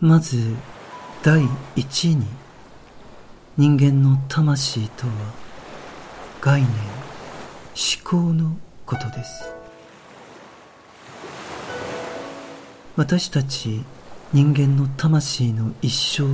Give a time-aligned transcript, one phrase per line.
[0.00, 0.54] まず
[1.24, 1.42] 第
[1.74, 2.24] 一に
[3.56, 5.12] 人間の魂とは
[6.40, 6.76] 概念思
[8.04, 8.56] 考の
[8.86, 9.52] ことです。
[12.94, 13.82] 私たち
[14.32, 16.26] 人間の魂の一生を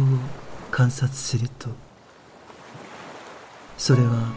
[0.70, 1.70] 観察すると
[3.78, 4.32] それは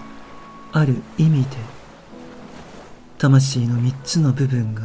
[0.71, 1.49] ある意味で
[3.17, 4.83] 魂の三つの部分が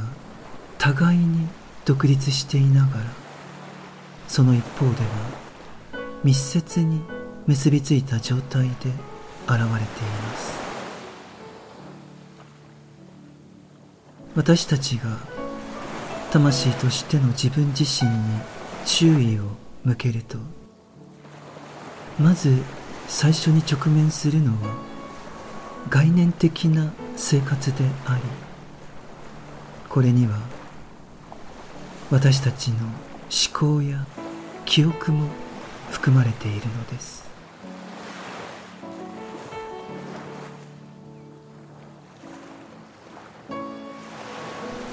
[0.78, 1.46] 互いに
[1.84, 3.21] 独立していながら
[4.32, 7.02] その一方では密接に
[7.46, 10.62] 結びついた状態で現れています。
[14.34, 15.18] 私たちが
[16.30, 18.16] 魂としての自分自身に
[18.86, 19.42] 注意を
[19.84, 20.38] 向けると
[22.18, 22.62] まず
[23.08, 24.74] 最初に直面するのは
[25.90, 28.22] 概念的な生活であり
[29.90, 30.38] これには
[32.10, 32.78] 私たちの
[33.32, 34.06] 思考や
[34.72, 35.28] 記憶も
[35.90, 37.28] 含まれているのです。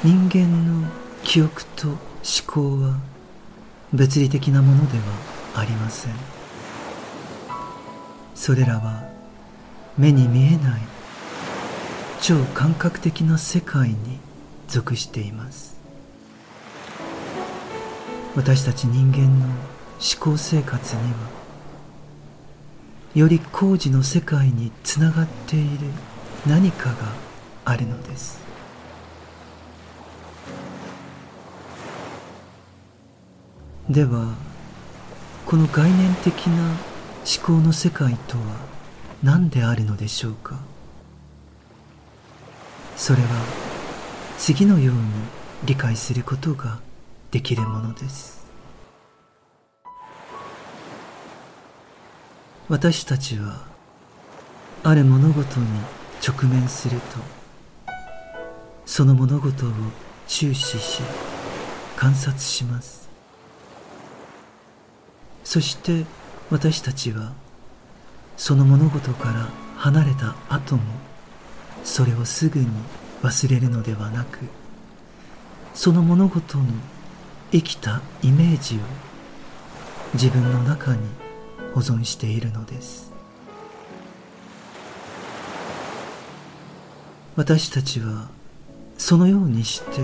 [0.04, 0.86] 人間の
[1.24, 1.98] 記憶と思
[2.46, 2.98] 考は
[3.94, 5.04] 物理的なものでは
[5.56, 6.14] ありません。
[8.36, 9.08] それらは
[9.98, 10.82] 目に見えない
[12.20, 13.96] 超感覚的な世界に
[14.68, 15.80] 属しています。
[18.36, 19.69] 私たち人間の
[20.00, 21.08] 思考生活には
[23.16, 25.88] より工事の世界につながっている
[26.48, 26.96] 何かが
[27.66, 28.40] あるのです。
[33.90, 34.36] では
[35.46, 36.78] この概念的な思
[37.44, 38.44] 考の世界とは
[39.24, 40.60] 何であるのでしょうか？
[42.96, 43.28] それは
[44.38, 45.02] 次のように
[45.66, 46.80] 理解することが
[47.32, 48.39] できるものです。
[52.70, 53.66] 私たちは
[54.84, 55.66] ある物事に
[56.26, 57.18] 直面すると
[58.86, 59.72] その物事を
[60.28, 61.02] 注視し
[61.96, 63.10] 観察します。
[65.44, 66.06] そして
[66.52, 67.34] 私たちは
[68.38, 70.84] その物事から離れた後も
[71.84, 72.68] それをすぐに
[73.24, 74.42] 忘れるのではなく
[75.74, 76.66] その物事の
[77.52, 78.80] 生きたイメージを
[80.14, 81.29] 自分の中に
[81.74, 83.12] 保存しているのです。
[87.36, 88.28] 私たちは
[88.98, 90.02] そのようにして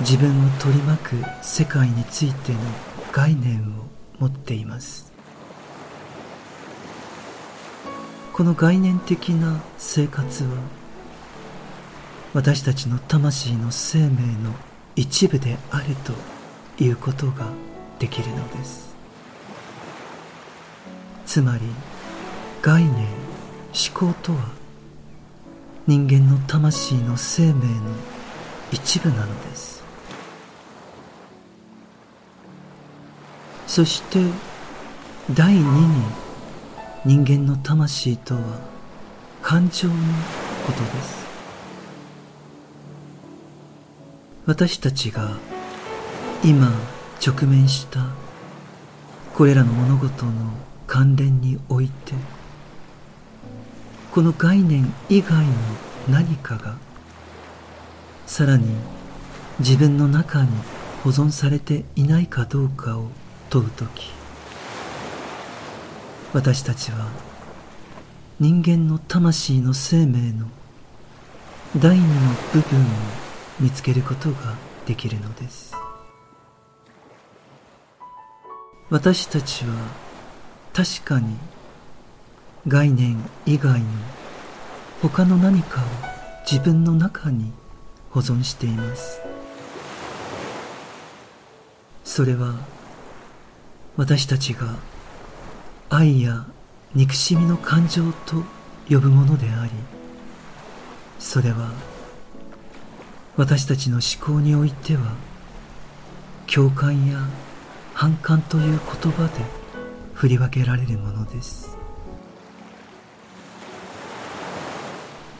[0.00, 2.58] 自分を取り巻く世界についての
[3.12, 3.86] 概念を
[4.18, 5.12] 持っています。
[8.32, 10.50] この概念的な生活は
[12.34, 14.06] 私たちの魂の生命
[14.42, 14.54] の
[14.96, 16.12] 一部であると
[16.82, 17.46] いうことが
[17.98, 18.91] できるのです。
[21.32, 21.62] つまり
[22.60, 23.04] 概念思
[23.94, 24.50] 考とは
[25.86, 27.54] 人間の魂の生命の
[28.70, 29.82] 一部なのです。
[33.66, 34.18] そして
[35.32, 36.02] 第二に
[37.06, 38.40] 人間の魂とは
[39.40, 39.94] 感情の
[40.66, 41.26] ことです。
[44.44, 45.38] 私たちが
[46.44, 46.70] 今
[47.26, 48.04] 直面した
[49.32, 52.12] これらの物事の関連において
[54.10, 55.52] この概念以外の
[56.10, 56.76] 何かが
[58.26, 58.66] さらに
[59.58, 60.48] 自分の中に
[61.02, 63.06] 保存されていないかどうかを
[63.48, 64.10] 問う時
[66.34, 67.08] 私たちは
[68.38, 70.46] 人間の魂の生命の
[71.78, 72.10] 第二の
[72.52, 72.84] 部分を
[73.60, 75.74] 見つけることができるのです。
[78.90, 80.11] 私たちは
[80.72, 81.36] 確かに
[82.66, 83.86] 概念以外の
[85.02, 85.84] 他の何かを
[86.50, 87.52] 自分の中に
[88.10, 89.20] 保存しています。
[92.04, 92.54] それは
[93.96, 94.76] 私たちが
[95.88, 96.46] 愛や
[96.94, 98.42] 憎しみの感情と
[98.88, 99.70] 呼ぶものであり
[101.18, 101.72] それは
[103.36, 105.14] 私たちの思考においては
[106.52, 107.18] 共感や
[107.94, 109.61] 反感という言葉で
[110.22, 111.76] 振り分けられるものです。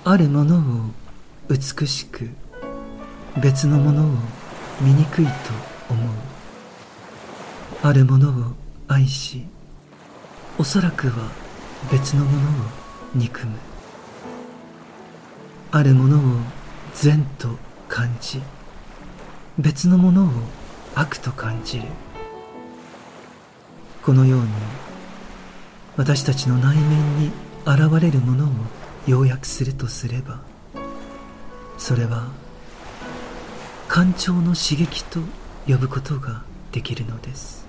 [0.02, 0.60] あるものを
[1.48, 2.28] 美しく
[3.40, 4.06] 別のものを
[4.80, 5.32] 醜いと
[5.88, 6.08] 思う。
[7.84, 8.32] あるものを
[8.88, 9.46] 愛し
[10.58, 11.30] おそらくは
[11.92, 12.52] 別のものを
[13.14, 13.56] 憎む。
[15.70, 16.40] あるものを
[16.92, 17.50] 善と
[17.88, 18.42] 感じ
[19.60, 20.28] 別のものを
[20.96, 21.84] 悪と感じる。
[24.02, 24.48] このように
[25.96, 27.30] 私たちの内面に
[27.64, 28.48] 現れるものを
[29.06, 30.40] 要約するとすれば
[31.78, 32.26] それは
[33.86, 35.20] 感情の刺激と
[35.68, 37.66] 呼ぶことができるのです。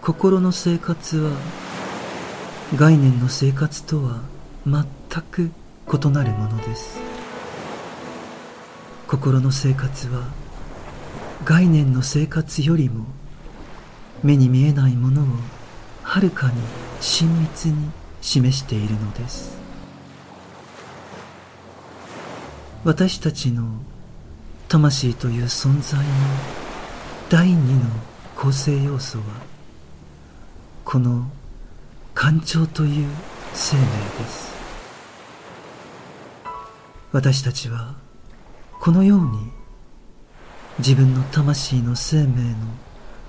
[0.00, 1.32] 心の生活は
[2.76, 4.20] 概念の生活とは
[4.64, 4.84] 全
[5.22, 5.50] く
[5.92, 6.98] 異なるものです。
[9.08, 10.41] 心の生活は
[11.44, 13.06] 概念の生活よりも
[14.22, 15.26] 目に見えないものを
[16.04, 16.54] はるかに
[17.00, 17.90] 親密に
[18.20, 19.58] 示しているのです。
[22.84, 23.64] 私たちの
[24.68, 26.04] 魂という存在の
[27.28, 27.86] 第二の
[28.36, 29.24] 構成要素は
[30.84, 31.28] この
[32.14, 33.08] 感情という
[33.54, 33.88] 生命で
[34.28, 34.52] す。
[37.10, 37.96] 私たちは
[38.80, 39.61] このように
[40.78, 42.56] 自分の魂の生命の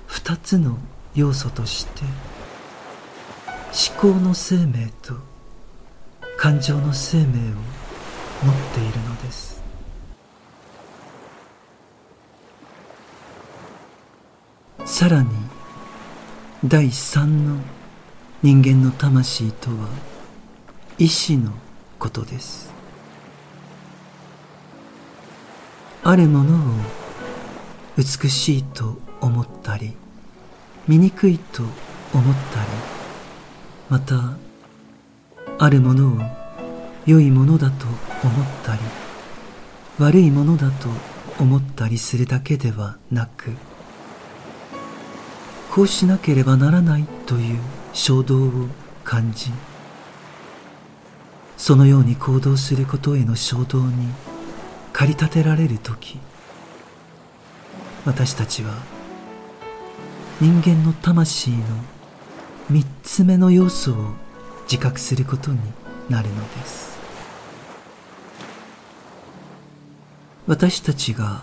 [0.06, 0.78] 二つの
[1.14, 2.02] 要素として
[3.92, 5.14] 思考の生命と
[6.38, 7.36] 感情の生命を持っ
[8.74, 9.62] ているのです。
[14.84, 15.30] さらに
[16.64, 17.60] 第三の
[18.42, 19.88] 人間の魂とは
[20.98, 21.52] 意志の
[21.98, 22.70] ことです。
[26.02, 27.03] あるものを
[27.96, 29.94] 美しいと思ったり
[30.88, 32.68] 醜いと思ったり
[33.88, 34.36] また
[35.58, 36.18] あるものを
[37.06, 38.80] 良いものだと思ったり
[39.98, 40.88] 悪いものだと
[41.38, 43.52] 思ったりするだけではなく
[45.70, 47.58] こうしなければならないという
[47.92, 48.50] 衝動を
[49.04, 49.52] 感じ
[51.56, 54.08] そのように行動することへの衝動に
[54.92, 56.18] 駆り立てられる時
[58.04, 58.74] 私たちは
[60.40, 61.56] 人間の魂の
[62.68, 63.94] 三つ目の要素を
[64.70, 65.58] 自覚することに
[66.08, 66.94] なるのです。
[70.46, 71.42] 私たちが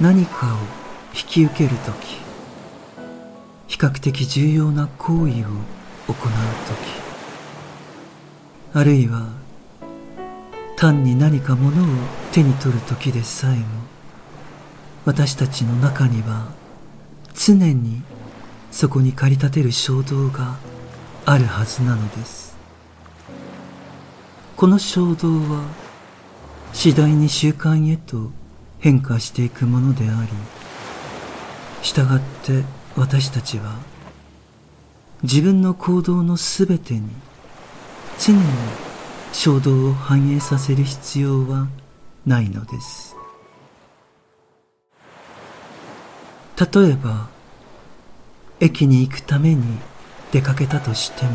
[0.00, 0.58] 何かを
[1.14, 2.18] 引き受けるとき
[3.68, 5.34] 比較的重要な行為を行う
[6.08, 6.18] とき
[8.72, 9.28] あるいは
[10.76, 11.86] 単に何か物を
[12.32, 13.64] 手に取るときでさえも
[15.04, 16.48] 私たちの中には
[17.34, 18.02] 常に
[18.70, 20.56] そこに駆り立てる衝動が
[21.26, 22.56] あるはずなのです。
[24.56, 25.64] この衝動は
[26.72, 28.30] 次第に習慣へと
[28.78, 30.28] 変化していくものであり
[31.82, 32.64] 従って
[32.96, 33.76] 私たちは
[35.22, 37.08] 自分の行動のすべてに
[38.18, 38.40] 常に
[39.32, 41.68] 衝動を反映させる必要は
[42.24, 43.16] ないのです。
[46.56, 47.28] 例えば
[48.60, 49.78] 駅に行くために
[50.30, 51.30] 出かけたとしても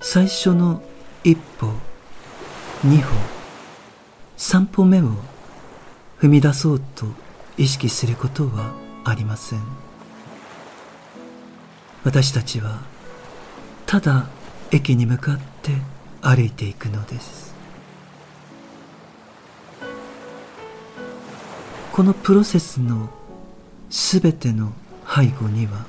[0.00, 0.82] 最初の
[1.24, 1.72] 一歩
[2.84, 3.12] 二歩
[4.36, 5.10] 三歩目を
[6.20, 7.06] 踏み出そうと
[7.56, 8.72] 意識することは
[9.04, 9.60] ありません。
[12.04, 12.80] 私たちは
[13.86, 14.26] ただ
[14.70, 15.72] 駅に向かって
[16.22, 17.49] 歩いていくのです。
[22.00, 23.10] このプロセスの
[23.90, 24.72] すべての
[25.06, 25.84] 背後には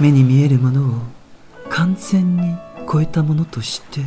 [0.00, 1.02] 目に見えるものを
[1.68, 2.56] 完全に
[2.90, 4.00] 超えたものとして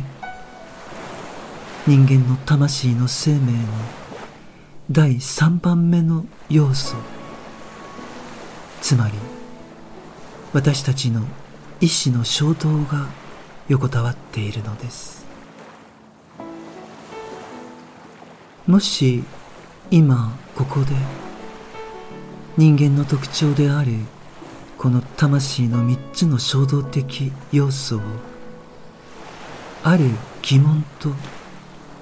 [1.86, 3.58] 人間の魂の生命の
[4.90, 6.96] 第三番目の要素
[8.80, 9.14] つまり
[10.52, 11.22] 私たちの
[11.80, 13.06] 意志の衝動が
[13.68, 15.24] 横たわっているのです。
[18.66, 19.22] もし
[19.96, 20.92] 今ここで
[22.56, 23.92] 人間の特徴である
[24.76, 28.00] この魂の三つの衝動的要素を
[29.84, 30.06] ある
[30.42, 31.10] 疑問と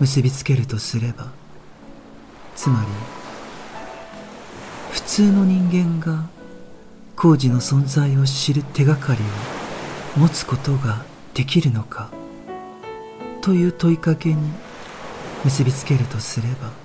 [0.00, 1.32] 結びつけるとすれば
[2.56, 2.86] つまり
[4.92, 6.30] 普通の人間が
[7.14, 9.20] 工事の存在を知る手がかり
[10.16, 12.10] を持つことができるのか
[13.42, 14.50] という問いかけに
[15.44, 16.81] 結びつけるとすれば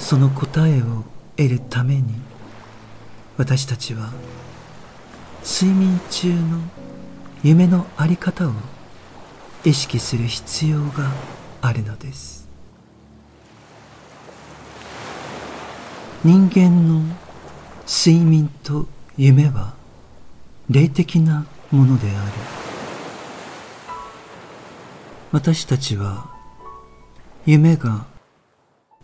[0.00, 1.04] その答えを
[1.36, 2.14] 得るために
[3.36, 4.10] 私たちは
[5.44, 6.58] 睡眠中の
[7.44, 8.52] 夢の在り方を
[9.64, 11.12] 意識する必要が
[11.60, 12.48] あるのです。
[16.24, 17.02] 人間の
[17.86, 19.74] 睡眠と夢は
[20.68, 22.32] 霊的なものである。
[25.32, 26.30] 私たちは
[27.46, 28.06] 夢が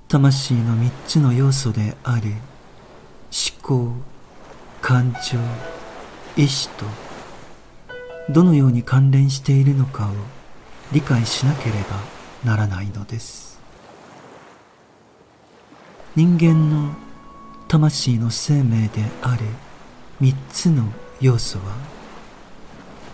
[0.09, 3.93] 魂の三つの要素である思考
[4.81, 5.37] 感情
[6.41, 6.85] 意志と
[8.31, 10.11] どのように関連しているのかを
[10.93, 12.01] 理解しなければ
[12.45, 13.59] ならないのです。
[16.15, 16.95] 人間の
[17.67, 19.43] 魂の生命である
[20.21, 20.85] 三つの
[21.21, 21.65] 要素は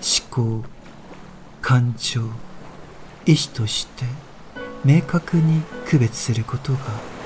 [0.03, 0.63] 思考
[1.63, 2.21] 感情
[3.25, 4.05] 意志として
[4.85, 6.79] 明確に区別することが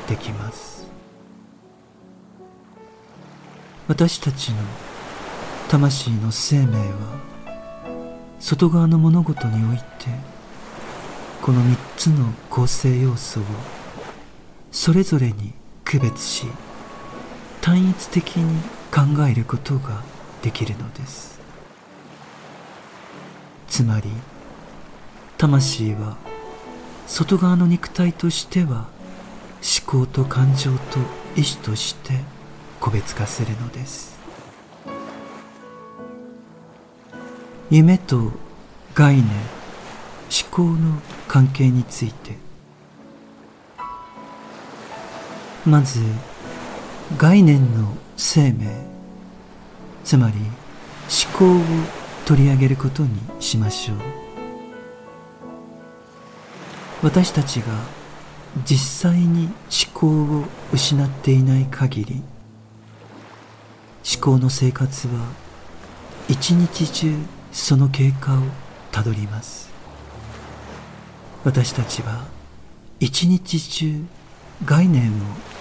[0.09, 0.87] できます。
[3.89, 4.57] 私たちの
[5.69, 7.21] 魂の生命は
[8.39, 9.85] 外側の物事において
[11.41, 13.45] この三つの構成要素を
[14.71, 16.47] それぞれに区別し
[17.63, 18.61] 単一的に
[18.93, 20.03] 考えることが
[20.43, 21.41] できるのです。
[23.69, 24.11] つまり
[25.39, 26.17] 魂は
[27.07, 28.89] 外側の肉体としては
[29.63, 30.99] 思考と感情と
[31.37, 32.13] 意志として
[32.81, 34.17] 個別化するのです。
[37.71, 38.33] 夢と
[38.95, 42.37] 概念思考の関係について。
[45.65, 46.01] まず
[47.19, 48.87] 概念の生命。
[50.05, 51.63] つまり思考を
[52.25, 53.11] 取り上げることに
[53.41, 54.25] しましょう。
[57.03, 57.67] 私たちが
[58.65, 62.23] 実際に思考を失っていない限り
[64.15, 65.26] 思考の生活は
[66.29, 67.15] 一日中
[67.53, 68.43] その経過を
[68.93, 69.71] たどります。
[71.45, 72.25] 私たちは
[72.99, 74.05] 一日中
[74.65, 75.15] 概念を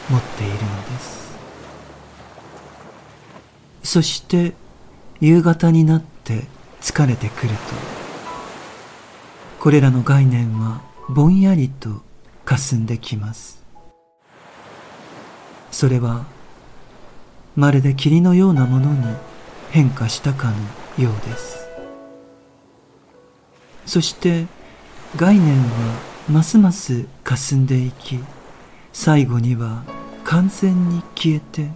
[0.10, 1.36] 持っているのです。
[3.84, 4.54] そして
[5.20, 6.46] 夕方になって
[6.82, 7.56] 疲れてくると
[9.60, 12.02] これらの概念はぼんやりと
[12.46, 13.64] 霞んできます。
[15.72, 16.26] それは
[17.56, 19.16] まるで霧のようなものに
[19.70, 20.50] 変化したか
[20.98, 21.68] のようです。
[23.86, 24.48] そして
[25.16, 25.66] 概念は
[26.28, 28.20] ますます霞んでいき
[28.92, 29.84] 最後には
[30.24, 31.70] 完全に消えて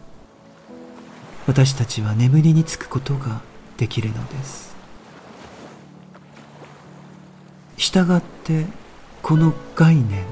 [1.45, 3.41] 私たちは眠りにつくことが
[3.77, 4.75] できるのです。
[7.77, 8.65] したがって
[9.21, 10.25] この概念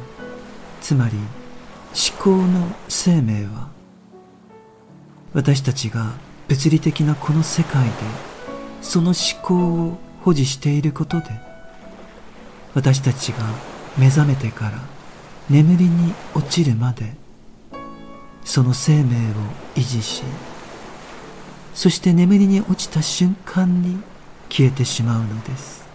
[0.81, 3.69] つまり思考の生命は
[5.33, 6.13] 私たちが
[6.47, 7.91] 物理的なこの世界で
[8.81, 9.55] その思考
[9.87, 11.25] を保持していることで
[12.73, 13.39] 私たちが
[13.97, 14.79] 目覚めてから
[15.49, 17.15] 眠りに落ちるまで
[18.43, 19.07] その生命を
[19.75, 20.23] 維持し
[21.73, 24.01] そして眠りに落ちた瞬間に
[24.49, 25.86] 消えてしまうのです。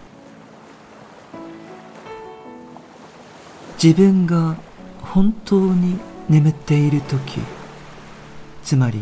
[3.83, 4.55] 自分が
[5.01, 5.99] 本当に
[6.29, 7.41] 眠っている時
[8.63, 9.01] つまり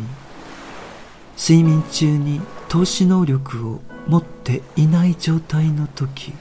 [1.37, 6.33] 睡眠中に投資能力を持っていない状態の時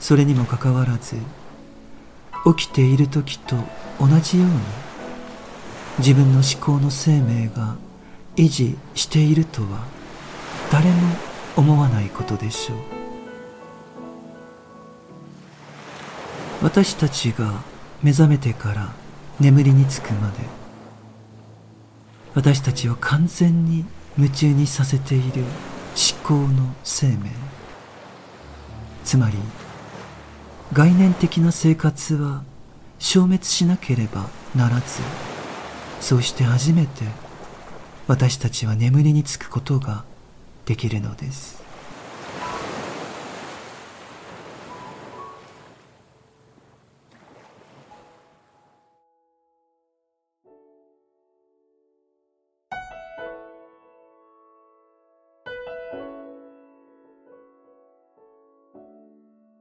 [0.00, 1.14] それにもかかわらず
[2.56, 3.54] 起きている時と
[4.00, 4.52] 同じように
[6.00, 7.76] 自分の思考の生命が
[8.34, 9.86] 維持しているとは
[10.72, 10.96] 誰も
[11.56, 12.97] 思わないことでしょう。
[16.60, 17.62] 私たちが
[18.02, 18.92] 目覚めてから
[19.38, 20.38] 眠りにつくまで
[22.34, 23.84] 私たちを完全に
[24.16, 27.30] 夢中にさせている思考の生命。
[29.04, 29.38] つまり
[30.72, 32.42] 概念的な生活は
[32.98, 35.00] 消滅しなければならず
[36.00, 37.04] そうして初めて
[38.06, 40.04] 私たちは眠りにつくことが
[40.66, 41.57] できるのです。